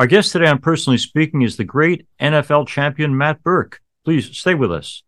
[0.00, 3.82] Our guest today on Personally Speaking is the great NFL champion Matt Birk.
[4.02, 5.02] Please stay with us.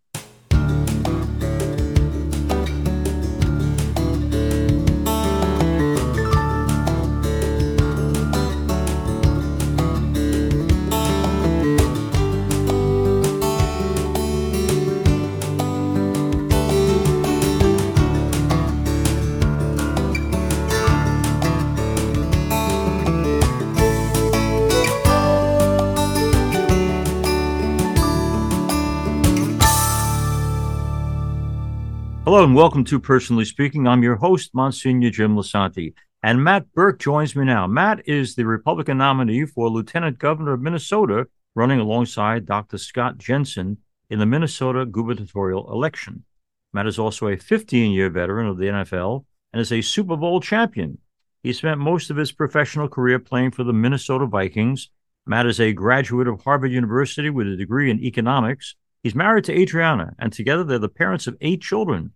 [32.42, 33.86] And welcome to Personally Speaking.
[33.86, 35.94] I'm your host, Monsignor Jim Lisante.
[36.24, 37.68] And Matt Birk joins me now.
[37.68, 42.78] Matt is the Republican nominee for Lieutenant Governor of Minnesota, running alongside Dr.
[42.78, 43.76] Scott Jensen
[44.10, 46.24] in the Minnesota gubernatorial election.
[46.72, 50.40] Matt is also a 15 year veteran of the NFL and is a Super Bowl
[50.40, 50.98] champion.
[51.44, 54.90] He spent most of his professional career playing for the Minnesota Vikings.
[55.26, 58.74] Matt is a graduate of Harvard University with a degree in economics.
[59.04, 62.10] He's married to Adriana, and together they're the parents of eight children.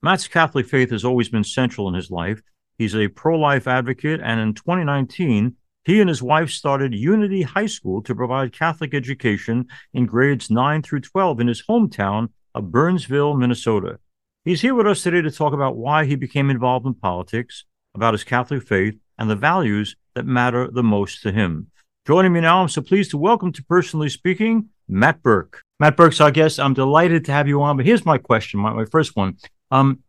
[0.00, 2.40] Matt's Catholic faith has always been central in his life.
[2.78, 7.66] He's a pro life advocate, and in 2019, he and his wife started Unity High
[7.66, 13.34] School to provide Catholic education in grades 9 through 12 in his hometown of Burnsville,
[13.34, 13.98] Minnesota.
[14.44, 18.14] He's here with us today to talk about why he became involved in politics, about
[18.14, 21.72] his Catholic faith, and the values that matter the most to him.
[22.06, 25.62] Joining me now, I'm so pleased to welcome to Personally Speaking, Matt Birk.
[25.80, 26.60] Matt Birk's our guest.
[26.60, 29.36] I'm delighted to have you on, but here's my question, my, my first one.
[29.70, 30.00] Um,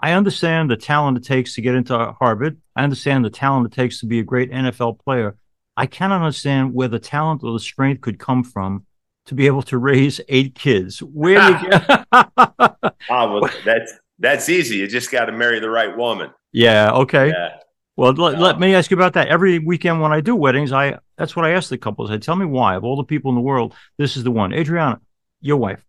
[0.00, 2.60] I understand the talent it takes to get into Harvard.
[2.76, 5.36] I understand the talent it takes to be a great NFL player.
[5.76, 8.86] I cannot understand where the talent or the strength could come from
[9.26, 11.00] to be able to raise eight kids.
[11.00, 12.06] Where do you get?
[12.12, 12.30] oh,
[13.10, 14.76] well, that's that's easy.
[14.76, 16.30] You just got to marry the right woman.
[16.52, 16.90] Yeah.
[16.92, 17.28] Okay.
[17.28, 17.58] Yeah.
[17.96, 19.28] Well, let, let me ask you about that.
[19.28, 22.10] Every weekend when I do weddings, I that's what I ask the couples.
[22.10, 24.52] I tell me why of all the people in the world, this is the one.
[24.52, 25.00] Adriana,
[25.40, 25.84] your wife.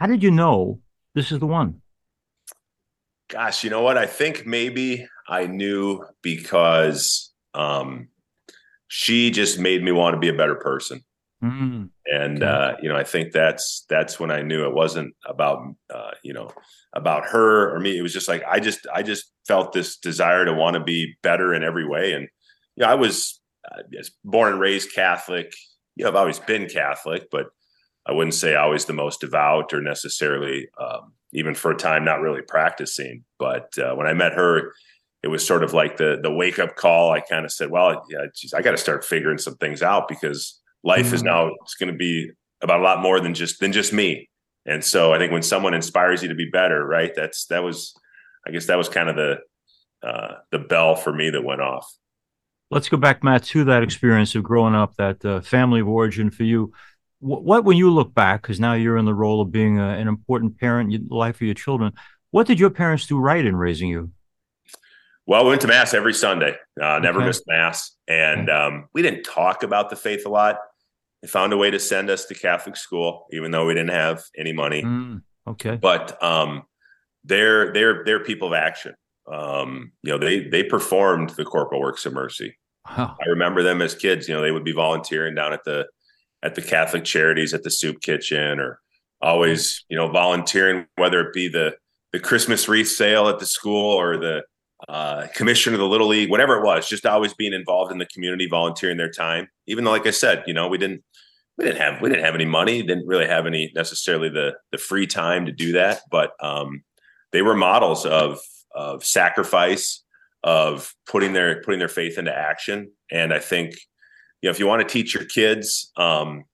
[0.00, 0.80] How did you know
[1.14, 1.82] this is the one?
[3.28, 3.98] Gosh, you know what?
[3.98, 8.08] I think maybe I knew because um,
[8.88, 11.02] she just made me want to be a better person.
[11.42, 12.50] Mm, and okay.
[12.50, 15.58] uh, you know, I think that's that's when I knew it wasn't about
[15.92, 16.50] uh, you know
[16.94, 17.98] about her or me.
[17.98, 21.14] It was just like I just I just felt this desire to want to be
[21.22, 22.12] better in every way.
[22.12, 22.28] And
[22.76, 23.82] you know, I was uh,
[24.24, 25.52] born and raised Catholic.
[25.94, 27.46] You know, I've always been Catholic, but
[28.06, 32.20] I wouldn't say always the most devout or necessarily um, even for a time not
[32.20, 33.24] really practicing.
[33.38, 34.72] But uh, when I met her,
[35.22, 37.12] it was sort of like the the wake up call.
[37.12, 40.08] I kind of said, "Well, yeah, geez, I got to start figuring some things out
[40.08, 41.14] because life mm-hmm.
[41.14, 42.30] is now it's going to be
[42.62, 44.28] about a lot more than just than just me."
[44.64, 47.12] And so I think when someone inspires you to be better, right?
[47.14, 47.94] That's that was,
[48.46, 49.36] I guess that was kind of the
[50.02, 51.86] uh, the bell for me that went off.
[52.70, 56.30] Let's go back, Matt, to that experience of growing up, that uh, family of origin
[56.30, 56.72] for you
[57.20, 60.08] what, when you look back, because now you're in the role of being a, an
[60.08, 61.92] important parent in the life of your children,
[62.30, 64.10] what did your parents do right in raising you?
[65.26, 66.54] Well, we went to mass every Sunday.
[66.80, 67.26] Uh, never okay.
[67.26, 70.58] missed mass, and um, we didn't talk about the faith a lot.
[71.20, 74.22] They found a way to send us to Catholic school, even though we didn't have
[74.38, 74.82] any money.
[74.82, 76.62] Mm, okay, but um,
[77.24, 78.94] they're they're they're people of action.
[79.26, 82.56] Um, you know, they they performed the corporal works of mercy.
[82.88, 83.16] Wow.
[83.20, 84.28] I remember them as kids.
[84.28, 85.88] You know, they would be volunteering down at the
[86.46, 88.80] at the Catholic charities at the soup kitchen or
[89.20, 91.76] always, you know, volunteering, whether it be the
[92.12, 94.42] the Christmas wreath sale at the school or the
[94.88, 98.06] uh, commission of the Little League, whatever it was, just always being involved in the
[98.06, 99.48] community, volunteering their time.
[99.66, 101.02] Even though, like I said, you know, we didn't
[101.58, 104.78] we didn't have we didn't have any money, didn't really have any necessarily the the
[104.78, 106.84] free time to do that, but um,
[107.32, 108.38] they were models of
[108.72, 110.04] of sacrifice,
[110.44, 113.74] of putting their putting their faith into action, and I think
[114.46, 116.44] you know, if you want to teach your kids, um,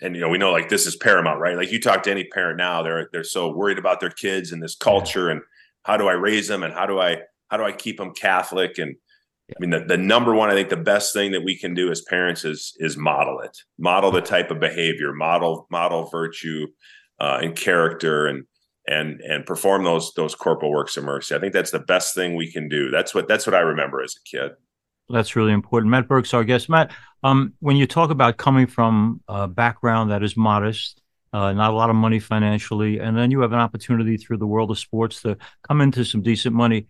[0.00, 1.58] and you know, we know like this is paramount, right?
[1.58, 4.62] Like you talk to any parent now, they're they're so worried about their kids and
[4.62, 5.42] this culture and
[5.82, 7.18] how do I raise them and how do I
[7.48, 8.96] how do I keep them Catholic and
[9.50, 11.90] I mean, the, the number one, I think the best thing that we can do
[11.90, 16.66] as parents is is model it, model the type of behavior, model model virtue
[17.20, 18.44] uh, and character, and
[18.86, 21.34] and and perform those those corporal works of mercy.
[21.34, 22.88] I think that's the best thing we can do.
[22.90, 24.52] That's what that's what I remember as a kid.
[25.10, 25.90] That's really important.
[25.90, 26.68] Matt Birk's our guest.
[26.68, 31.00] Matt, um, when you talk about coming from a background that is modest,
[31.32, 34.46] uh, not a lot of money financially, and then you have an opportunity through the
[34.46, 36.86] world of sports to come into some decent money.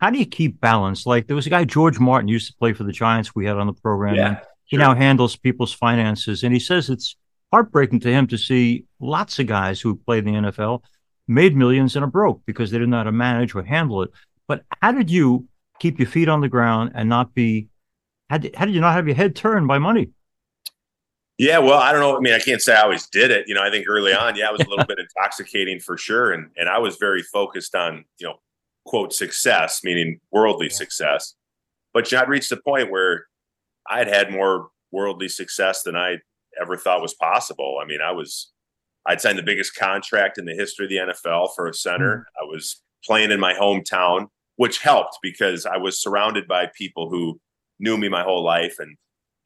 [0.00, 1.06] How do you keep balance?
[1.06, 3.34] Like there was a guy, George Martin, used to play for the Giants.
[3.34, 4.14] We had on the program.
[4.14, 7.16] Yeah, he now handles people's finances, and he says it's
[7.52, 10.82] heartbreaking to him to see lots of guys who played in the NFL
[11.26, 14.10] made millions and are broke because they didn't know how to manage or handle it.
[14.48, 15.48] But how did you
[15.80, 17.68] keep your feet on the ground and not be
[18.28, 20.10] how did, how did you not have your head turned by money?
[21.36, 22.16] Yeah, well, I don't know.
[22.16, 23.48] I mean, I can't say I always did it.
[23.48, 26.32] You know, I think early on, yeah, it was a little bit intoxicating for sure,
[26.32, 28.34] and and I was very focused on you know
[28.84, 30.74] quote success, meaning worldly yeah.
[30.74, 31.34] success.
[31.92, 33.26] But you know, I'd reached the point where
[33.88, 36.18] I'd had more worldly success than I
[36.60, 37.78] ever thought was possible.
[37.82, 38.52] I mean, I was
[39.06, 42.16] I'd signed the biggest contract in the history of the NFL for a center.
[42.16, 42.44] Mm-hmm.
[42.44, 44.26] I was playing in my hometown,
[44.60, 47.40] which helped because I was surrounded by people who
[47.78, 48.94] knew me my whole life and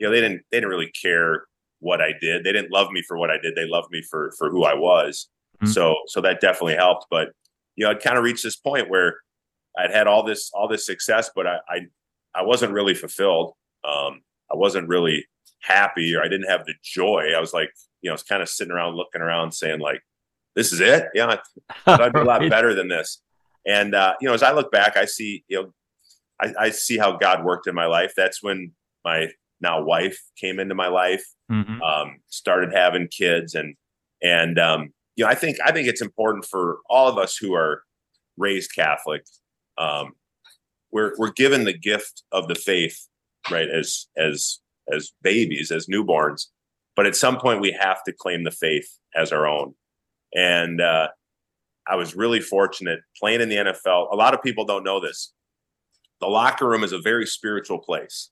[0.00, 1.44] you know they didn't they didn't really care
[1.78, 2.42] what I did.
[2.42, 3.54] They didn't love me for what I did.
[3.54, 5.28] They loved me for for who I was.
[5.62, 5.70] Mm-hmm.
[5.70, 7.06] So so that definitely helped.
[7.12, 7.28] But
[7.76, 9.18] you know, I'd kind of reached this point where
[9.78, 11.80] I'd had all this all this success, but I I,
[12.34, 13.52] I wasn't really fulfilled.
[13.84, 15.28] Um, I wasn't really
[15.60, 17.28] happy, or I didn't have the joy.
[17.36, 17.70] I was like,
[18.02, 20.02] you know, I was kind of sitting around looking around, saying like,
[20.56, 21.04] "This is it?
[21.14, 21.36] Yeah,
[21.86, 23.22] I'd be a lot better than this."
[23.66, 25.72] And uh, you know, as I look back, I see you know,
[26.40, 28.12] I, I see how God worked in my life.
[28.16, 28.72] That's when
[29.04, 29.28] my
[29.60, 31.80] now wife came into my life, mm-hmm.
[31.82, 33.74] um, started having kids, and
[34.22, 37.54] and um, you know, I think I think it's important for all of us who
[37.54, 37.82] are
[38.36, 39.24] raised Catholic.
[39.78, 40.12] Um,
[40.92, 43.06] we're we're given the gift of the faith,
[43.50, 43.68] right?
[43.68, 44.60] As as
[44.92, 46.46] as babies, as newborns,
[46.96, 49.74] but at some point we have to claim the faith as our own.
[50.34, 51.08] And uh,
[51.86, 54.12] I was really fortunate playing in the NFL.
[54.12, 55.32] A lot of people don't know this.
[56.20, 58.30] The locker room is a very spiritual place.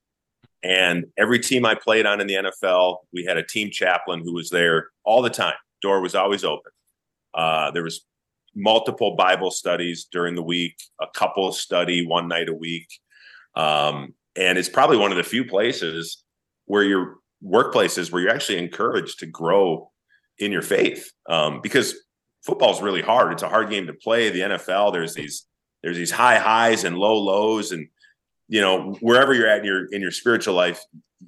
[0.62, 4.32] And every team I played on in the NFL, we had a team chaplain who
[4.32, 5.54] was there all the time.
[5.82, 6.70] Door was always open.
[7.34, 8.04] Uh, there was
[8.54, 12.88] multiple Bible studies during the week, a couple study one night a week.
[13.56, 16.22] Um, and it's probably one of the few places
[16.66, 19.90] where your workplaces where you're actually encouraged to grow
[20.38, 21.10] in your faith.
[21.28, 21.94] Um, because
[22.42, 23.32] football is really hard.
[23.32, 24.30] It's a hard game to play.
[24.30, 25.46] The NFL, there's these
[25.82, 27.88] there's these high highs and low lows, and
[28.48, 30.80] you know, wherever you're at in your in your spiritual life,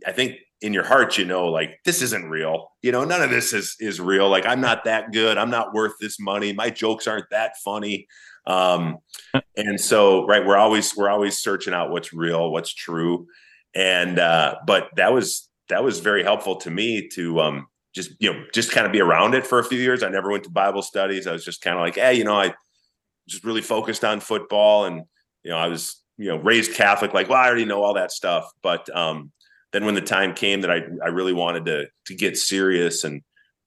[0.06, 2.72] I think in your heart, you know, like this isn't real.
[2.82, 4.28] You know, none of this is is real.
[4.28, 5.38] Like I'm not that good.
[5.38, 6.52] I'm not worth this money.
[6.52, 8.06] My jokes aren't that funny.
[8.46, 8.98] Um,
[9.56, 13.26] and so, right, we're always we're always searching out what's real, what's true.
[13.74, 18.32] And uh, but that was that was very helpful to me to um just you
[18.32, 20.02] know just kind of be around it for a few years.
[20.02, 21.26] I never went to Bible studies.
[21.26, 22.54] I was just kind of like, hey, you know, I
[23.28, 25.02] just really focused on football and
[25.42, 28.12] you know, I was you know raised catholic like well i already know all that
[28.12, 29.32] stuff but um
[29.72, 33.22] then when the time came that i i really wanted to to get serious and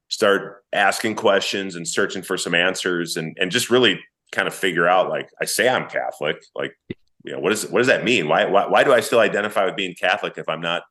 [0.10, 4.00] start asking questions and searching for some answers and and just really
[4.32, 6.74] kind of figure out like i say i'm catholic like
[7.24, 9.66] you know what does what does that mean why why, why do i still identify
[9.66, 10.84] with being catholic if i'm not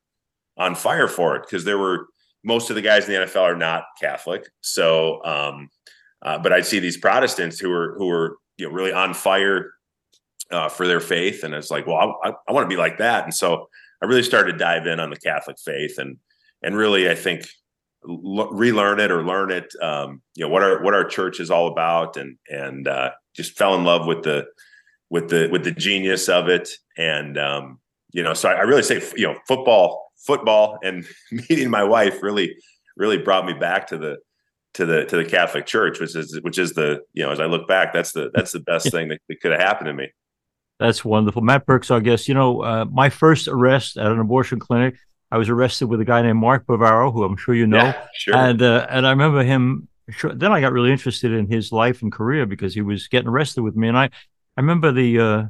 [0.57, 2.07] on fire for it because there were
[2.47, 5.69] most of the guys in the nfl are not catholic so um
[6.23, 9.71] uh, but i'd see these protestants who were who were you know really on fire
[10.51, 11.43] uh, for their faith.
[11.43, 13.23] And it's like, well, I, I want to be like that.
[13.23, 13.69] And so
[14.01, 16.17] I really started to dive in on the Catholic faith and,
[16.63, 17.47] and really, I think
[18.07, 21.51] l- relearn it or learn it, um, you know, what our, what our church is
[21.51, 24.45] all about and, and, uh, just fell in love with the,
[25.09, 26.69] with the, with the genius of it.
[26.97, 27.79] And, um,
[28.11, 32.21] you know, so I, I really say, you know, football, football and meeting my wife
[32.21, 32.55] really,
[32.95, 34.17] really brought me back to the,
[34.73, 37.45] to the to the Catholic Church, which is which is the you know as I
[37.45, 40.09] look back, that's the that's the best thing that, that could have happened to me.
[40.79, 41.41] That's wonderful.
[41.41, 44.95] Matt Birk's I guess You know, uh, my first arrest at an abortion clinic,
[45.31, 47.77] I was arrested with a guy named Mark Bavaro, who I'm sure you know.
[47.77, 48.35] Yeah, sure.
[48.35, 49.87] And uh, and I remember him.
[50.23, 53.61] Then I got really interested in his life and career because he was getting arrested
[53.61, 53.89] with me.
[53.89, 55.43] And I, I remember the uh,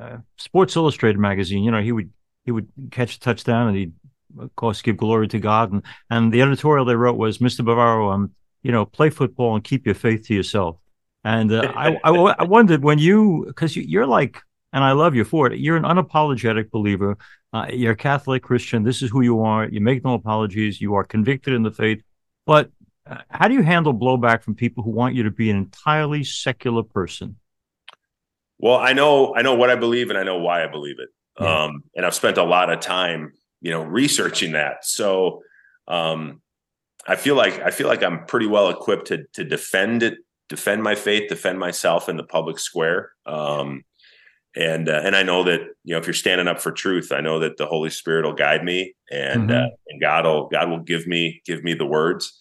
[0.00, 1.62] uh Sports Illustrated magazine.
[1.62, 2.10] You know, he would
[2.44, 3.92] he would catch a touchdown and he'd
[4.38, 5.72] of course give glory to God.
[5.72, 7.64] And and the editorial they wrote was, Mr.
[7.64, 8.32] Bavaro, um,
[8.62, 10.78] you know, play football and keep your faith to yourself.
[11.24, 14.40] And uh, I, I, I wondered when you because you, you're like
[14.72, 15.58] and I love you for it.
[15.58, 17.16] You're an unapologetic believer.
[17.52, 18.82] Uh, you're a Catholic Christian.
[18.82, 19.66] This is who you are.
[19.66, 20.80] You make no apologies.
[20.80, 22.02] You are convicted in the faith.
[22.44, 22.70] But
[23.06, 26.24] uh, how do you handle blowback from people who want you to be an entirely
[26.24, 27.36] secular person?
[28.58, 31.08] Well, I know I know what I believe and I know why I believe it.
[31.40, 31.64] Yeah.
[31.64, 34.84] Um, and I've spent a lot of time, you know, researching that.
[34.84, 35.42] So
[35.86, 36.40] um,
[37.06, 40.82] I feel like I feel like I'm pretty well equipped to to defend it, defend
[40.82, 43.12] my faith, defend myself in the public square.
[43.26, 43.84] Um,
[44.56, 47.20] and uh, and I know that you know if you're standing up for truth, I
[47.20, 49.64] know that the Holy Spirit will guide me, and mm-hmm.
[49.64, 52.38] uh, and God will God will give me give me the words.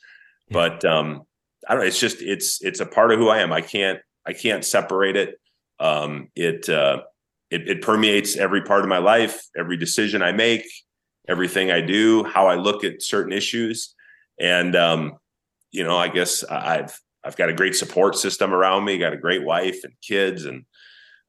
[0.50, 0.54] Yeah.
[0.54, 1.24] But um,
[1.68, 1.84] I don't.
[1.84, 1.88] know.
[1.88, 3.54] It's just it's it's a part of who I am.
[3.54, 5.40] I can't I can't separate it.
[5.80, 7.04] Um, it, uh,
[7.50, 10.66] it it permeates every part of my life, every decision I make,
[11.28, 13.94] everything I do, how I look at certain issues,
[14.40, 15.18] and um,
[15.72, 19.18] you know, I guess I've I've got a great support system around me, got a
[19.18, 20.66] great wife and kids, and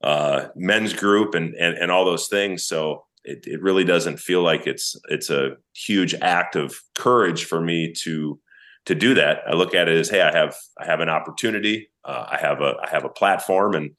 [0.03, 2.65] uh, men's group and, and and all those things.
[2.65, 7.61] So it, it really doesn't feel like it's it's a huge act of courage for
[7.61, 8.41] me to
[8.87, 9.41] to do that.
[9.47, 12.61] I look at it as, hey, I have I have an opportunity, uh, I have
[12.61, 13.91] a I have a platform, and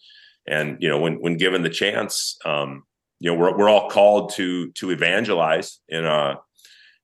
[0.47, 2.83] and you know when when given the chance, um,
[3.19, 6.39] you know we're we're all called to to evangelize in a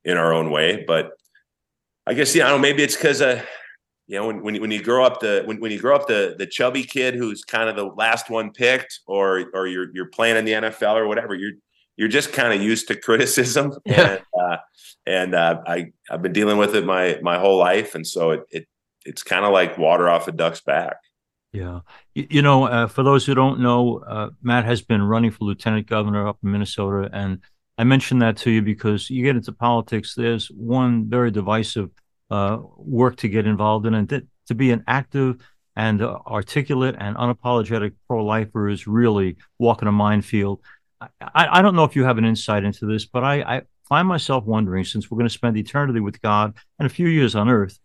[0.03, 1.11] in our own way, but
[2.07, 2.67] I guess yeah, I don't know.
[2.67, 3.43] Maybe it's because uh,
[4.07, 6.35] you know when, when when you grow up the when, when you grow up the
[6.37, 10.37] the chubby kid who's kind of the last one picked, or or you're you're playing
[10.37, 11.53] in the NFL or whatever, you're
[11.97, 14.57] you're just kind of used to criticism, and uh,
[15.05, 18.41] and uh, I I've been dealing with it my my whole life, and so it,
[18.51, 18.67] it
[19.05, 20.97] it's kind of like water off a duck's back.
[21.55, 21.79] Yeah,
[22.13, 25.45] you, you know, uh, for those who don't know, uh, Matt has been running for
[25.45, 27.39] lieutenant governor up in Minnesota, and
[27.77, 30.15] I mentioned that to you because you get into politics.
[30.15, 31.91] There's one very divisive
[32.29, 35.37] uh, work to get involved in, and to, to be an active
[35.75, 40.61] and uh, articulate and unapologetic pro-lifer is really walking a minefield.
[41.01, 41.09] I,
[41.59, 44.45] I, don't know if you have an insight into this, but I, I find myself
[44.45, 47.77] wondering, since we're going to spend eternity with God and a few years on Earth,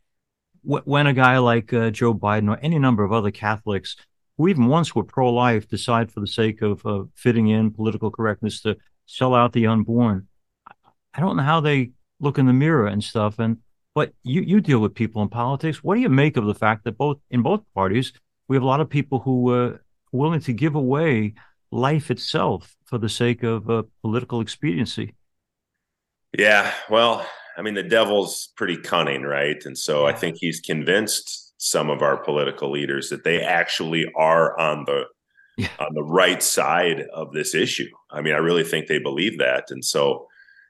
[0.62, 3.96] when a guy like uh, Joe Biden or any number of other Catholics
[4.36, 8.62] who even once were pro-life decide for the sake of uh, fitting in political correctness
[8.62, 8.76] to
[9.06, 10.28] sell out the unborn.
[11.12, 11.90] I don't know how they
[12.20, 13.38] look in the mirror and stuff.
[13.38, 13.58] And
[13.94, 15.82] but you you deal with people in politics.
[15.82, 18.12] What do you make of the fact that both in both parties
[18.48, 21.34] we have a lot of people who uh, are willing to give away
[21.70, 25.14] life itself for the sake of uh, political expediency?
[26.36, 27.26] Yeah, well,
[27.56, 29.62] I mean, the devil's pretty cunning, right?
[29.64, 30.06] And so.
[30.06, 35.04] I think he's convinced some of our political leaders that they actually are on the
[35.58, 35.68] yeah.
[35.78, 37.90] on the right side of this issue.
[38.10, 39.70] I mean, I really think they believe that.
[39.70, 40.26] And so,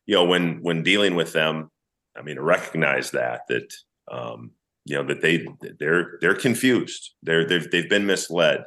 [0.06, 1.70] you know, when when dealing with them,
[2.16, 3.72] I mean, recognize that that
[4.10, 4.50] um,
[4.84, 5.46] you know that they
[5.78, 7.14] they're they're confused.
[7.22, 8.64] They're they've they've been misled,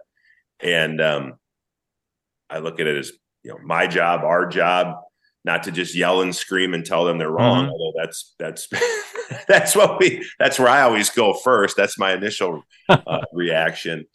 [0.61, 1.33] and um,
[2.49, 3.11] I look at it as
[3.43, 4.95] you know my job, our job,
[5.45, 7.65] not to just yell and scream and tell them they're wrong.
[7.65, 7.71] Mm-hmm.
[7.71, 8.67] Although that's that's
[9.47, 11.77] that's what we that's where I always go first.
[11.77, 14.05] That's my initial uh, reaction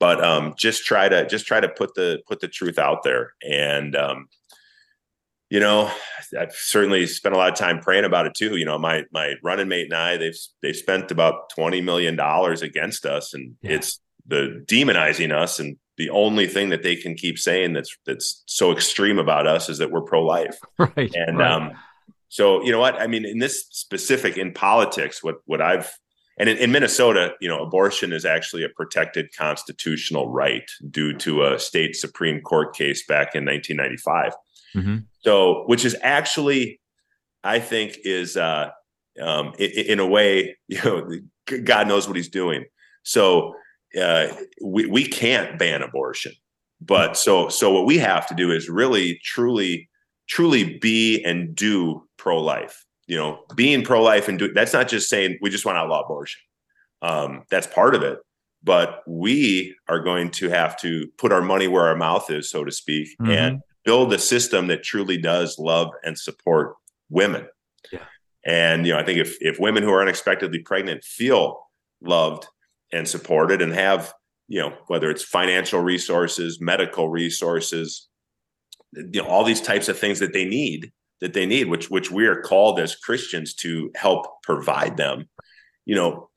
[0.00, 3.32] but um, just try to just try to put the put the truth out there
[3.42, 4.26] and um,
[5.50, 5.90] you know
[6.38, 9.34] i've certainly spent a lot of time praying about it too you know my my
[9.42, 13.72] running mate and i they've they've spent about 20 million dollars against us and yeah.
[13.72, 18.42] it's the demonizing us and the only thing that they can keep saying that's that's
[18.46, 21.50] so extreme about us is that we're pro-life right and right.
[21.50, 21.72] um
[22.28, 25.92] so you know what i mean in this specific in politics what what i've
[26.36, 31.44] and in, in, Minnesota, you know, abortion is actually a protected constitutional right due to
[31.44, 34.32] a state Supreme Court case back in 1995.
[34.74, 34.96] Mm-hmm.
[35.20, 36.80] So, which is actually,
[37.44, 38.70] I think, is uh,
[39.20, 41.08] um, in, in, a way, you know,
[41.62, 42.64] God knows what He's doing.
[43.04, 43.54] So,
[44.00, 44.28] uh,
[44.62, 46.32] we we can't ban abortion,
[46.80, 49.88] but so so what we have to do is really, truly,
[50.28, 54.88] truly be and do pro life you know, being pro life and do that's not
[54.88, 56.40] just saying we just want to outlaw abortion.
[57.02, 58.18] Um, that's part of it.
[58.62, 62.64] But we are going to have to put our money where our mouth is, so
[62.64, 63.30] to speak, mm-hmm.
[63.30, 66.74] and build a system that truly does love and support
[67.10, 67.46] women.
[67.92, 68.04] Yeah.
[68.46, 71.60] And you know, I think if if women who are unexpectedly pregnant feel
[72.00, 72.46] loved
[72.94, 74.14] and supported and have,
[74.48, 78.08] you know, whether it's financial resources, medical resources,
[78.92, 82.10] you know, all these types of things that they need, that they need, which which
[82.10, 85.28] we are called as Christians to help provide them.
[85.84, 86.30] You know,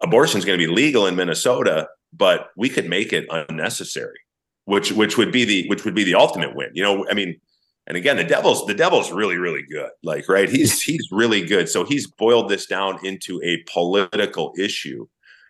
[0.00, 4.18] abortion is going to be legal in Minnesota, but we could make it unnecessary,
[4.64, 6.70] which which would be the which would be the ultimate win.
[6.74, 7.40] You know, I mean,
[7.86, 9.90] and again, the devil's the devil's really really good.
[10.02, 10.48] Like, right?
[10.48, 11.68] He's he's really good.
[11.68, 15.06] So he's boiled this down into a political issue.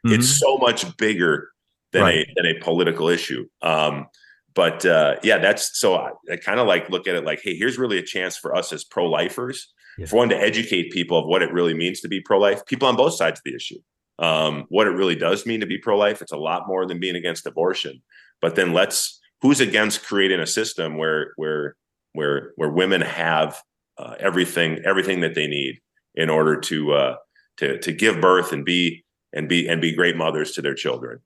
[0.06, 0.14] Mm-hmm.
[0.14, 1.50] It's so much bigger
[1.92, 2.26] than right.
[2.28, 3.46] a than a political issue.
[3.62, 4.06] Um,
[4.54, 7.56] but uh, yeah, that's so I, I kind of like look at it like, hey,
[7.56, 10.06] here's really a chance for us as pro lifers, yeah.
[10.06, 12.88] for one to educate people of what it really means to be pro life, people
[12.88, 13.78] on both sides of the issue.
[14.18, 16.20] Um, what it really does mean to be pro life.
[16.20, 18.02] It's a lot more than being against abortion.
[18.42, 21.76] But then let's who's against creating a system where where
[22.12, 23.62] where where women have
[23.96, 25.80] uh, everything everything that they need
[26.14, 27.16] in order to uh,
[27.58, 31.20] to to give birth and be and be and be great mothers to their children.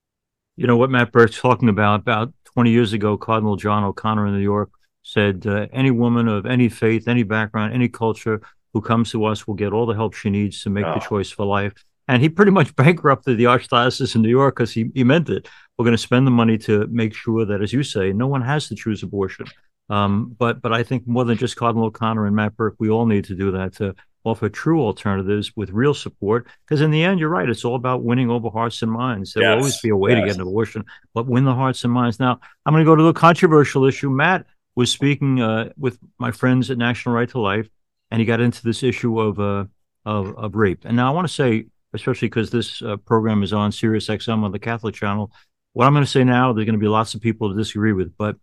[0.56, 4.34] You know what Matt Birk's talking about about 20 years ago, Cardinal John O'Connor in
[4.34, 4.70] New York
[5.02, 8.40] said, uh, Any woman of any faith, any background, any culture
[8.72, 10.94] who comes to us will get all the help she needs to make oh.
[10.94, 11.72] the choice for life.
[12.08, 15.48] And he pretty much bankrupted the Archdiocese in New York because he, he meant it.
[15.76, 18.42] We're going to spend the money to make sure that, as you say, no one
[18.42, 19.46] has to choose abortion.
[19.88, 23.04] Um, but but I think more than just Cardinal O'Connor and Matt Birk, we all
[23.04, 23.94] need to do that to
[24.24, 26.46] offer true alternatives with real support.
[26.64, 27.48] Because in the end, you're right.
[27.48, 29.32] It's all about winning over hearts and minds.
[29.32, 29.50] There yes.
[29.50, 30.20] will always be a way yes.
[30.20, 32.20] to get an abortion, but win the hearts and minds.
[32.20, 34.10] Now, I'm going to go to the controversial issue.
[34.10, 37.68] Matt, was speaking uh, with my friends at National Right to Life,
[38.10, 39.64] and he got into this issue of uh,
[40.04, 40.84] of, of rape.
[40.84, 44.42] And now I want to say, especially because this uh, program is on Sirius XM
[44.42, 45.30] on the Catholic Channel,
[45.74, 47.92] what I'm going to say now, there's going to be lots of people to disagree
[47.92, 48.36] with, but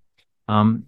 [0.48, 0.86] um,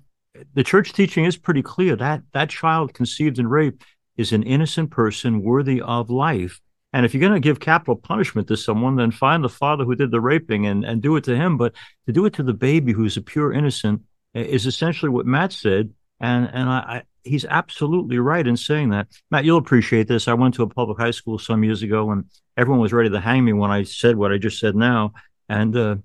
[0.53, 3.83] the church teaching is pretty clear that that child conceived in rape
[4.17, 6.59] is an innocent person worthy of life.
[6.93, 9.95] And if you're going to give capital punishment to someone, then find the father who
[9.95, 11.57] did the raping and, and do it to him.
[11.57, 11.73] But
[12.05, 14.01] to do it to the baby who's a pure innocent
[14.33, 15.93] is essentially what Matt said.
[16.19, 19.07] And and I, I, he's absolutely right in saying that.
[19.31, 20.27] Matt, you'll appreciate this.
[20.27, 22.25] I went to a public high school some years ago, and
[22.57, 25.13] everyone was ready to hang me when I said what I just said now.
[25.49, 25.95] And uh,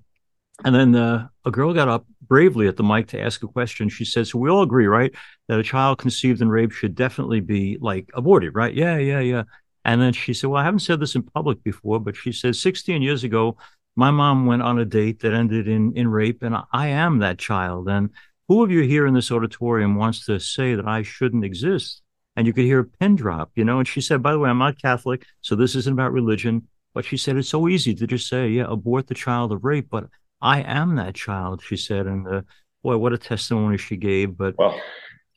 [0.63, 3.87] and then uh, a girl got up bravely at the mic to ask a question.
[3.89, 5.13] She said, "So we all agree, right,
[5.47, 8.73] that a child conceived in rape should definitely be like aborted, right?
[8.73, 9.43] Yeah, yeah, yeah."
[9.85, 12.55] And then she said, "Well, I haven't said this in public before, but she said
[12.57, 13.57] 16 years ago,
[13.95, 17.39] my mom went on a date that ended in in rape, and I am that
[17.39, 17.87] child.
[17.87, 18.09] And
[18.49, 22.01] who of you here in this auditorium wants to say that I shouldn't exist?"
[22.35, 23.79] And you could hear a pin drop, you know.
[23.79, 27.05] And she said, "By the way, I'm not Catholic, so this isn't about religion." But
[27.05, 30.09] she said it's so easy to just say, "Yeah, abort the child of rape," but
[30.41, 32.05] I am that child, she said.
[32.05, 32.41] And uh,
[32.83, 34.37] boy, what a testimony she gave.
[34.37, 34.79] But well,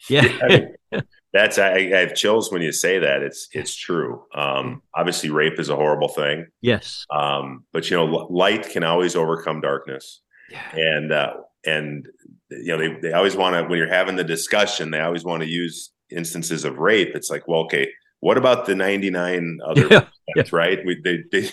[0.08, 1.02] yeah, I mean,
[1.32, 3.22] that's I, I, have chills when you say that.
[3.22, 4.24] It's it's true.
[4.34, 6.46] Um, obviously, rape is a horrible thing.
[6.60, 7.04] Yes.
[7.10, 10.20] Um, but you know, light can always overcome darkness.
[10.50, 10.76] Yeah.
[10.76, 11.32] And uh,
[11.64, 12.06] and
[12.50, 15.42] you know, they they always want to when you're having the discussion, they always want
[15.42, 17.14] to use instances of rape.
[17.14, 17.88] It's like, well, okay,
[18.20, 20.04] what about the 99 other yeah.
[20.36, 20.42] yeah.
[20.52, 20.78] right?
[20.84, 21.50] We they, they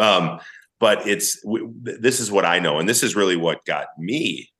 [0.00, 0.40] um
[0.78, 1.40] but it's
[1.82, 4.50] this is what I know, and this is really what got me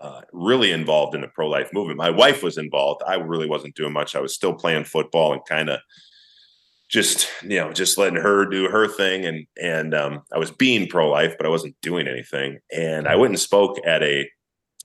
[0.00, 1.96] uh, really involved in the pro life movement.
[1.96, 3.02] My wife was involved.
[3.06, 4.14] I really wasn't doing much.
[4.14, 5.80] I was still playing football and kind of
[6.90, 10.88] just you know just letting her do her thing, and and um, I was being
[10.88, 12.58] pro life, but I wasn't doing anything.
[12.70, 14.28] And I went and spoke at a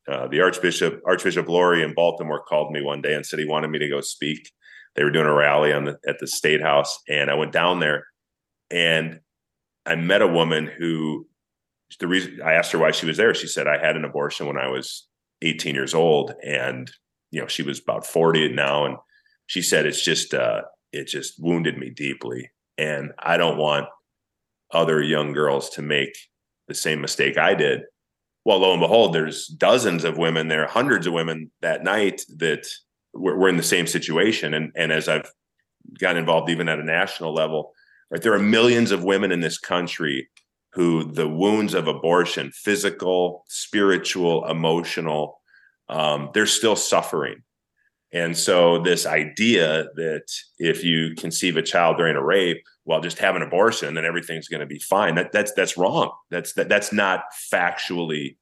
[0.08, 3.70] uh, the Archbishop Archbishop Lori in Baltimore called me one day and said he wanted
[3.70, 4.50] me to go speak.
[4.96, 7.80] They were doing a rally on the at the state house, and I went down
[7.80, 8.06] there,
[8.72, 9.20] and
[9.90, 11.26] I met a woman who
[12.00, 14.46] the reason I asked her why she was there, she said I had an abortion
[14.46, 15.08] when I was
[15.42, 16.90] 18 years old, and
[17.32, 18.98] you know she was about 40 now, and
[19.48, 20.62] she said it's just uh,
[20.92, 23.88] it just wounded me deeply, and I don't want
[24.72, 26.16] other young girls to make
[26.68, 27.82] the same mistake I did.
[28.46, 32.68] Well, lo and behold, there's dozens of women there, hundreds of women that night that
[33.14, 35.32] were, were in the same situation, and and as I've
[35.98, 37.74] gotten involved even at a national level
[38.12, 38.22] Right?
[38.22, 40.30] There are millions of women in this country
[40.74, 45.42] who the wounds of abortion, physical, spiritual, emotional,
[45.90, 47.44] um, they're still suffering.
[48.12, 50.24] And so, this idea that
[50.58, 54.48] if you conceive a child during a rape, well, just have an abortion, then everything's
[54.48, 55.14] going to be fine.
[55.16, 56.12] That, that's that's wrong.
[56.32, 58.38] That's that, that's not factually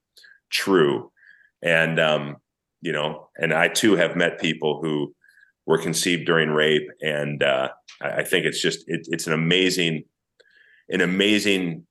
[0.50, 1.10] true.
[1.62, 2.36] And um,
[2.80, 5.14] you know, and I too have met people who
[5.68, 7.68] were conceived during rape, and uh,
[8.00, 10.04] I think it's just it, it's an amazing,
[10.88, 11.86] an amazing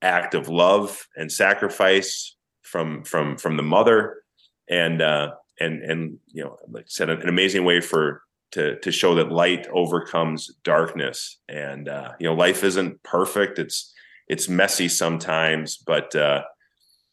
[0.00, 4.22] act of love and sacrifice from from from the mother,
[4.68, 8.22] and uh, and and you know, like I said, an amazing way for
[8.52, 13.58] to to show that light overcomes darkness, and uh, you know, life isn't perfect.
[13.58, 13.92] It's
[14.26, 16.44] it's messy sometimes, but uh,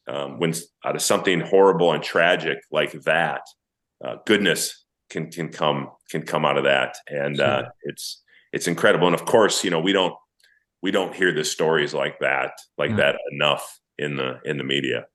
[0.07, 0.53] um, when
[0.85, 3.41] out of something horrible and tragic like that,
[4.01, 4.79] uh, goodness
[5.10, 7.45] can can come can come out of that, and sure.
[7.45, 8.22] uh, it's
[8.54, 9.08] it's incredible.
[9.08, 10.13] And of course, you know we don't
[10.82, 12.98] we don't hear the stories like that like yeah.
[12.98, 15.06] that enough in the in the media.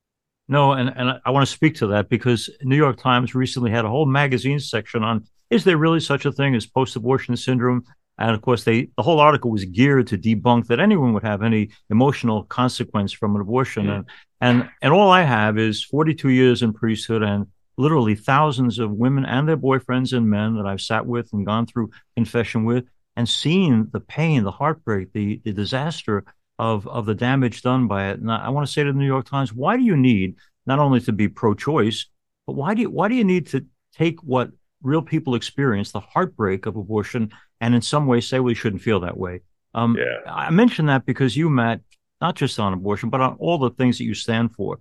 [0.48, 3.84] No, and and I want to speak to that because New York Times recently had
[3.84, 7.84] a whole magazine section on is there really such a thing as post-abortion syndrome?
[8.18, 11.42] And of course, they the whole article was geared to debunk that anyone would have
[11.42, 13.88] any emotional consequence from an abortion.
[13.88, 14.04] And
[14.40, 19.24] and and all I have is 42 years in priesthood and literally thousands of women
[19.24, 22.84] and their boyfriends and men that I've sat with and gone through confession with
[23.16, 26.24] and seen the pain, the heartbreak, the, the disaster
[26.58, 28.20] of, of the damage done by it.
[28.20, 30.36] And I, I want to say to the New York Times, why do you need
[30.66, 32.06] not only to be pro-choice,
[32.46, 34.50] but why do you, why do you need to take what
[34.82, 39.00] real people experience, the heartbreak of abortion, and in some way say we shouldn't feel
[39.00, 39.40] that way?
[39.74, 40.30] Um, yeah.
[40.30, 41.80] I mention that because you, Matt,
[42.20, 44.78] not just on abortion, but on all the things that you stand for,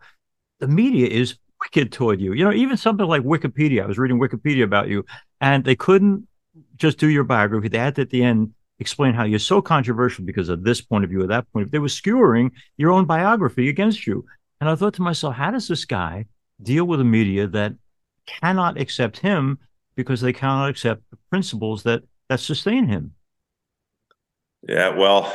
[0.60, 2.34] the media is wicked toward you.
[2.34, 3.84] You know, even something like Wikipedia.
[3.84, 5.06] I was reading Wikipedia about you,
[5.42, 6.28] and they couldn't
[6.76, 7.68] just do your biography.
[7.68, 11.04] They had to, at the end explain how you're so controversial because of this point
[11.04, 11.72] of view or that point.
[11.72, 14.26] They were skewering your own biography against you.
[14.60, 16.26] And I thought to myself, how does this guy
[16.62, 17.74] deal with a media that
[18.26, 19.58] cannot accept him
[19.96, 23.14] because they cannot accept the principles that that sustain him?
[24.68, 25.34] Yeah, well,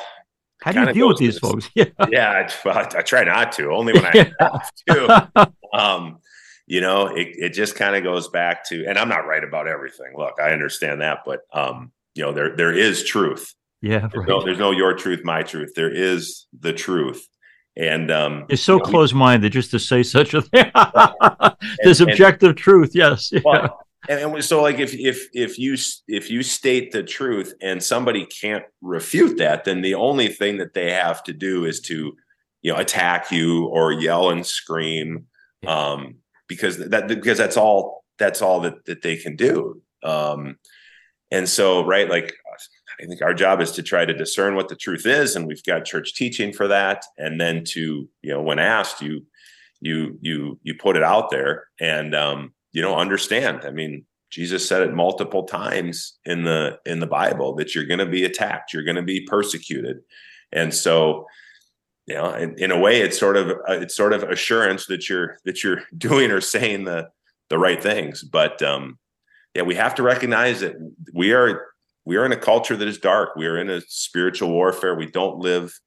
[0.60, 1.70] how do you deal with these folks?
[1.74, 3.70] Yeah, yeah I, I, try not to.
[3.70, 5.52] Only when I have to.
[5.70, 6.20] Um,
[6.66, 9.68] you know, it, it just kind of goes back to, and I'm not right about
[9.68, 10.14] everything.
[10.16, 13.54] Look, I understand that, but um, you know, there there is truth.
[13.82, 14.28] Yeah, there's, right.
[14.28, 15.72] no, there's no your truth, my truth.
[15.76, 17.28] There is the truth,
[17.76, 20.70] and um, it's so you know, close-minded just to say such a thing.
[21.82, 23.30] there's and, objective and, truth, yes.
[23.44, 27.82] Well, and, and so, like, if if if you if you state the truth and
[27.82, 32.16] somebody can't refute that, then the only thing that they have to do is to,
[32.62, 35.26] you know, attack you or yell and scream.
[35.66, 36.16] Um,
[36.48, 39.82] because that because that's all that's all that that they can do.
[40.02, 40.56] Um,
[41.30, 42.34] and so, right, like
[43.00, 45.62] I think our job is to try to discern what the truth is, and we've
[45.64, 47.04] got church teaching for that.
[47.16, 49.26] And then to you know, when asked, you
[49.80, 53.62] you you you put it out there, and um, you know, understand.
[53.64, 57.98] I mean, Jesus said it multiple times in the in the Bible that you're going
[57.98, 59.98] to be attacked, you're going to be persecuted,
[60.52, 61.26] and so
[62.06, 65.08] you know in, in, a way it's sort of uh, it's sort of assurance that
[65.08, 67.08] you're that you're doing or saying the
[67.48, 68.22] the right things.
[68.22, 69.00] But um
[69.56, 70.76] yeah we have to recognize that
[71.12, 71.66] we are
[72.04, 73.34] we are in a culture that is dark.
[73.34, 74.94] We are in a spiritual warfare.
[74.94, 75.80] We don't live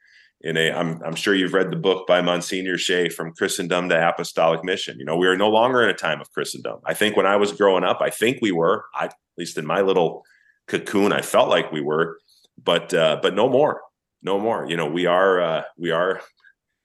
[0.44, 4.10] in a i'm, I'm sure you've read the book by monsignor shea from christendom to
[4.10, 4.98] apostolic mission.
[5.00, 6.80] You know we are no longer in a time of christendom.
[6.86, 8.86] I think when i was growing up i think we were.
[8.96, 10.24] I, at least in my little
[10.68, 12.20] cocoon i felt like we were
[12.64, 13.82] but uh, but no more
[14.22, 14.66] no more.
[14.68, 16.22] You know, we are uh, we are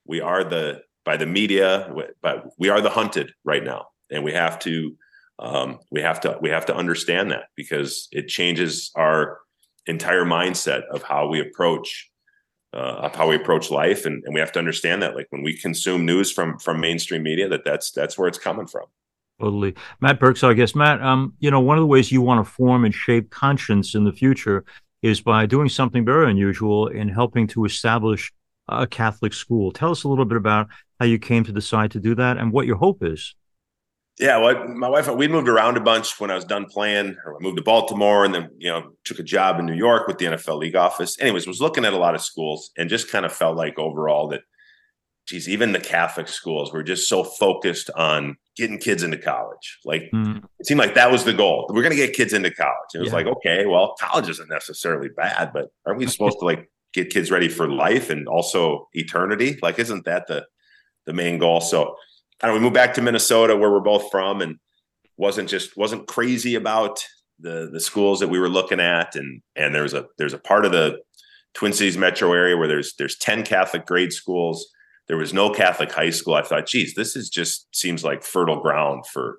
[0.05, 1.93] we are the by the media,
[2.23, 4.97] but we are the hunted right now, and we have to
[5.39, 9.39] um, we have to we have to understand that because it changes our
[9.87, 12.11] entire mindset of how we approach
[12.77, 15.43] uh, of how we approach life, and, and we have to understand that like when
[15.43, 18.85] we consume news from from mainstream media, that that's that's where it's coming from.
[19.41, 20.37] Totally, Matt Birk.
[20.37, 22.85] So I guess Matt, um, you know, one of the ways you want to form
[22.85, 24.65] and shape conscience in the future
[25.03, 28.33] is by doing something very unusual in helping to establish
[28.69, 29.73] a Catholic school.
[29.73, 30.69] Tell us a little bit about
[31.01, 33.35] how you came to decide to do that and what your hope is.
[34.19, 37.17] Yeah, well, my wife, we moved around a bunch when I was done playing.
[37.27, 40.17] I moved to Baltimore and then, you know, took a job in New York with
[40.17, 41.21] the NFL league office.
[41.21, 44.29] Anyways, was looking at a lot of schools and just kind of felt like overall
[44.29, 44.41] that,
[45.27, 49.79] geez, even the Catholic schools were just so focused on getting kids into college.
[49.85, 50.43] Like mm.
[50.59, 51.67] it seemed like that was the goal.
[51.69, 52.95] We're going to get kids into college.
[52.95, 53.17] It was yeah.
[53.17, 57.31] like, okay, well, college isn't necessarily bad, but aren't we supposed to like get kids
[57.31, 59.59] ready for life and also eternity?
[59.61, 60.47] Like, isn't that the
[61.05, 61.61] the main goal?
[61.61, 61.97] So
[62.43, 64.57] I don't we moved back to Minnesota where we're both from and
[65.17, 67.05] wasn't just wasn't crazy about
[67.39, 69.17] the the schools that we were looking at.
[69.17, 70.99] And and there's a there's a part of the
[71.55, 74.67] Twin Cities metro area where there's there's 10 Catholic grade schools
[75.09, 76.35] there was no Catholic high school.
[76.35, 79.39] I thought, geez, this is just seems like fertile ground for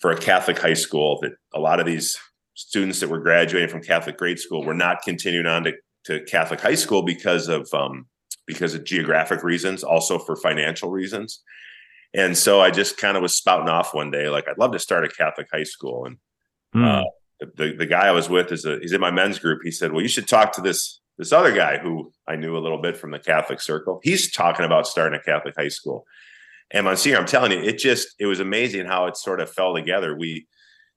[0.00, 1.18] for a Catholic high school.
[1.22, 2.18] That a lot of these
[2.54, 5.72] students that were graduating from Catholic grade school were not continuing on to,
[6.04, 8.06] to Catholic high school because of um,
[8.46, 11.42] because of geographic reasons, also for financial reasons.
[12.14, 14.78] And so I just kind of was spouting off one day, like I'd love to
[14.78, 16.06] start a Catholic high school.
[16.06, 16.16] And
[16.74, 16.86] mm.
[16.86, 17.04] uh,
[17.56, 19.60] the the guy I was with is a he's in my men's group.
[19.62, 22.60] He said, "Well, you should talk to this this other guy who I knew a
[22.60, 26.06] little bit from the Catholic circle, he's talking about starting a Catholic high school.
[26.70, 29.74] And Monsignor, I'm telling you, it just it was amazing how it sort of fell
[29.74, 30.16] together.
[30.16, 30.46] We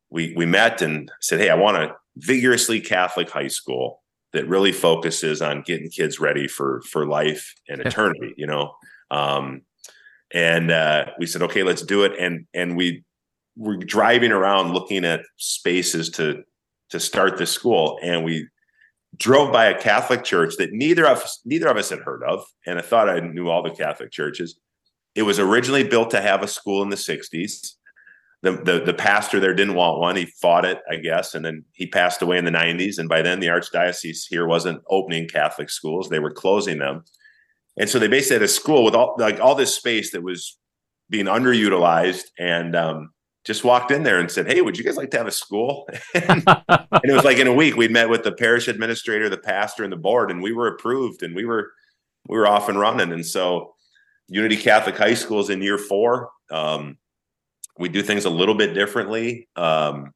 [0.10, 4.02] we we met and said, Hey, I want a vigorously Catholic high school
[4.34, 8.74] that really focuses on getting kids ready for for life and eternity, you know.
[9.10, 9.64] Um,
[10.34, 12.14] and uh, we said, okay, let's do it.
[12.20, 13.04] And and we
[13.56, 16.44] were driving around looking at spaces to
[16.90, 18.48] to start this school, and we
[19.18, 22.80] drove by a Catholic church that neither of neither of us had heard of, and
[22.80, 24.60] I thought I knew all the Catholic churches.
[25.16, 27.74] It was originally built to have a school in the '60s.
[28.44, 30.16] The, the, the pastor there didn't want one.
[30.16, 32.98] He fought it, I guess, and then he passed away in the '90s.
[32.98, 37.04] And by then, the archdiocese here wasn't opening Catholic schools; they were closing them.
[37.82, 40.56] And so they basically had a school with all like all this space that was
[41.10, 43.10] being underutilized, and um,
[43.44, 45.90] just walked in there and said, "Hey, would you guys like to have a school?"
[46.14, 46.44] and,
[47.04, 49.92] it was like in a week we'd met with the parish administrator, the pastor, and
[49.92, 51.72] the board, and we were approved, and we were
[52.30, 53.12] we were off and running.
[53.12, 53.74] And so,
[54.28, 56.30] Unity Catholic High School is in year four.
[56.52, 57.00] Um,
[57.80, 59.50] we do things a little bit differently.
[59.56, 60.14] Um,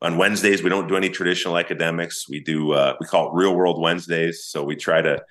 [0.00, 2.26] on Wednesdays, we don't do any traditional academics.
[2.26, 4.46] We do uh, we call it Real World Wednesdays.
[4.46, 5.22] So we try to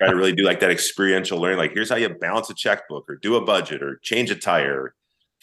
[0.00, 1.58] try to really do like that experiential learning.
[1.58, 4.94] Like here's how you balance a checkbook, or do a budget, or change a tire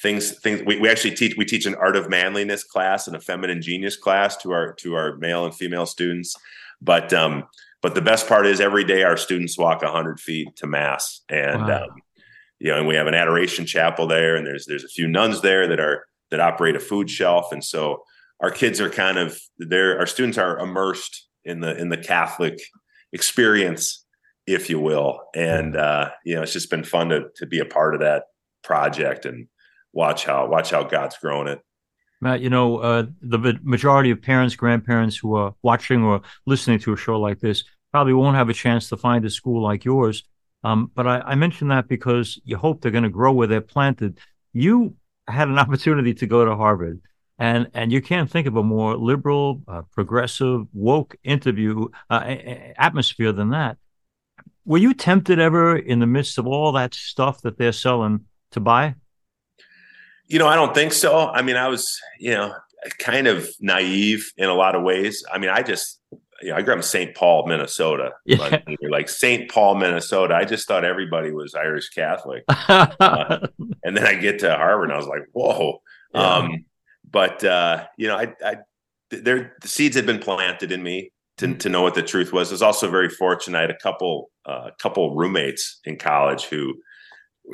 [0.01, 3.19] things things we, we actually teach we teach an art of manliness class and a
[3.19, 6.35] feminine genius class to our to our male and female students
[6.81, 7.43] but um
[7.81, 11.61] but the best part is every day our students walk 100 feet to mass and
[11.63, 11.83] wow.
[11.83, 12.01] um,
[12.59, 15.41] you know and we have an adoration chapel there and there's there's a few nuns
[15.41, 18.03] there that are that operate a food shelf and so
[18.39, 22.59] our kids are kind of there our students are immersed in the in the catholic
[23.13, 24.05] experience
[24.47, 27.65] if you will and uh you know it's just been fun to to be a
[27.65, 28.23] part of that
[28.63, 29.47] project and
[29.93, 31.59] watch how watch how God's grown it.
[32.21, 36.93] Matt, you know, uh, the majority of parents, grandparents who are watching or listening to
[36.93, 40.23] a show like this probably won't have a chance to find a school like yours.
[40.63, 43.61] Um, but I, I mention that because you hope they're going to grow where they're
[43.61, 44.19] planted.
[44.51, 44.95] You
[45.27, 47.01] had an opportunity to go to Harvard,
[47.37, 52.35] and and you can't think of a more liberal, uh, progressive, woke interview uh,
[52.77, 53.77] atmosphere than that.
[54.67, 58.59] Were you tempted ever, in the midst of all that stuff that they're selling, to
[58.59, 58.95] buy?
[60.27, 61.29] You know, I don't think so.
[61.29, 62.53] I mean, I was, you know,
[62.99, 65.23] kind of naive in a lot of ways.
[65.31, 66.01] I mean, I just,
[66.41, 67.15] you know, I grew up in St.
[67.15, 68.11] Paul, Minnesota.
[68.25, 68.59] Yeah.
[68.89, 69.49] Like St.
[69.49, 70.35] Paul, Minnesota.
[70.35, 72.43] I just thought everybody was Irish Catholic.
[72.49, 73.47] uh,
[73.85, 75.81] and then I get to Harvard and I was like, whoa.
[76.13, 76.35] Yeah.
[76.35, 76.65] Um,
[77.09, 78.57] but, uh, you know, I, I,
[79.11, 82.51] there, the seeds had been planted in me to, to know what the truth was.
[82.51, 83.57] I was also very fortunate.
[83.57, 86.75] I had a couple, a uh, couple roommates in college who,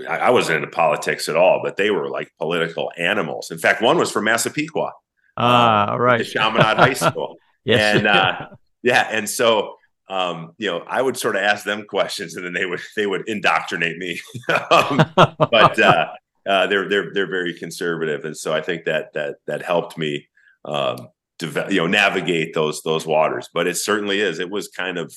[0.09, 3.51] I wasn't into politics at all, but they were like political animals.
[3.51, 4.91] In fact, one was from Massapequa.
[5.37, 6.25] Ah, uh, right.
[6.25, 7.37] Chaminade High School.
[7.63, 7.97] yes.
[7.97, 8.47] And uh,
[8.81, 9.75] yeah, and so
[10.09, 13.07] um, you know, I would sort of ask them questions, and then they would they
[13.07, 14.19] would indoctrinate me.
[14.71, 16.07] um, but uh,
[16.47, 20.27] uh, they're they're they're very conservative, and so I think that that that helped me,
[20.65, 21.07] um,
[21.51, 23.49] to, you know, navigate those those waters.
[23.53, 24.39] But it certainly is.
[24.39, 25.13] It was kind of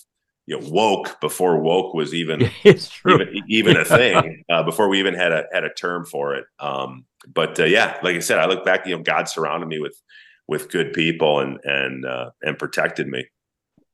[0.47, 5.15] you know woke before woke was even even, even a thing uh, before we even
[5.15, 6.45] had a had a term for it.
[6.59, 8.87] Um, but uh, yeah, like I said, I look back.
[8.87, 10.01] You know, God surrounded me with
[10.49, 13.27] with good people and and uh, and protected me.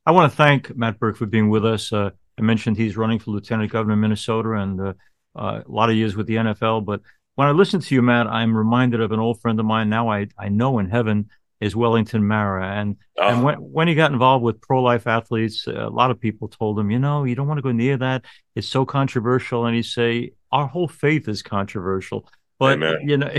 [0.04, 1.92] I want to thank Matt Birk for being with us.
[1.92, 4.92] Uh, I mentioned he's running for lieutenant governor of Minnesota and uh,
[5.36, 6.84] uh, a lot of years with the NFL.
[6.84, 7.00] But
[7.36, 9.88] when I listen to you, Matt, I'm reminded of an old friend of mine.
[9.88, 11.30] Now I I know in heaven
[11.62, 12.66] is Wellington Mara.
[12.66, 13.28] And oh.
[13.28, 13.42] and ah.
[13.42, 16.90] when when he got involved with pro life athletes, a lot of people told him,
[16.90, 18.24] you know, you don't want to go near that.
[18.56, 19.66] It's so controversial.
[19.66, 22.28] And he say, our whole faith is controversial.
[22.58, 23.30] But you know,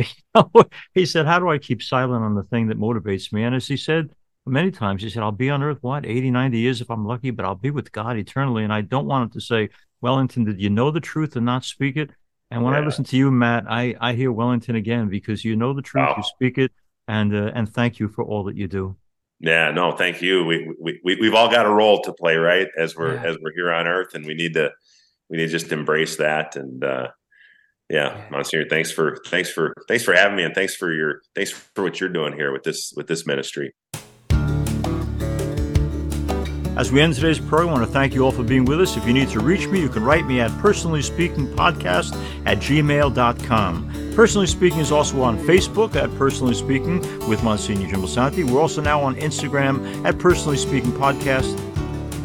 [0.93, 3.43] he said, how do I keep silent on the thing that motivates me?
[3.43, 4.09] And as he said
[4.45, 7.31] many times, he said, I'll be on earth what 80, 90 years if I'm lucky,
[7.31, 8.63] but I'll be with God eternally.
[8.63, 9.69] And I don't want him to say,
[10.01, 12.09] Wellington, did you know the truth and not speak it?
[12.51, 12.81] And when yeah.
[12.81, 16.05] I listen to you, Matt, I, I hear Wellington again because you know the truth,
[16.07, 16.13] oh.
[16.17, 16.33] you ah.
[16.35, 16.71] speak it,
[17.07, 18.95] and uh, and thank you for all that you do.
[19.39, 20.45] Yeah, no, thank you.
[20.45, 22.67] We we, we we've all got a role to play, right?
[22.77, 23.23] As we're yeah.
[23.23, 24.71] as we're here on Earth, and we need to
[25.29, 26.55] we need to just embrace that.
[26.55, 27.09] And uh,
[27.89, 31.51] yeah, Monsignor, thanks for thanks for thanks for having me, and thanks for your thanks
[31.51, 33.73] for what you're doing here with this with this ministry.
[36.75, 38.97] As we end today's program, I want to thank you all for being with us.
[38.97, 42.57] If you need to reach me, you can write me at personally speaking podcast at
[42.57, 44.13] gmail.com.
[44.15, 48.49] Personally Speaking is also on Facebook at Personally Speaking with Monsignor Jim Lisante.
[48.49, 51.59] We're also now on Instagram at Personally Speaking Podcast.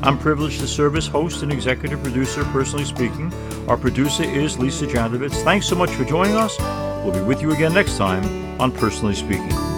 [0.03, 3.33] I'm privileged to serve as host and executive producer, Personally Speaking.
[3.69, 5.43] Our producer is Lisa Jandovitz.
[5.45, 6.59] Thanks so much for joining us.
[7.05, 9.78] We'll be with you again next time on Personally Speaking.